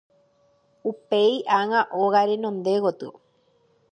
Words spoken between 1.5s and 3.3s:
aha óga renonde gotyo.